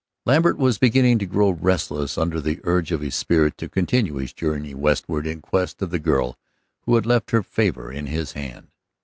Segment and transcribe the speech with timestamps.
[0.25, 4.33] Lambert was beginning to grow restless under the urge of his spirit to continue his
[4.33, 6.39] journey westward in quest of the girl
[6.87, 8.69] who had left her favor in his hand.